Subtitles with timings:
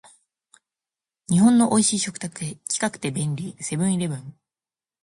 [1.29, 4.35] 日本の美味しい食卓へ、近くて便利、セブンイレブン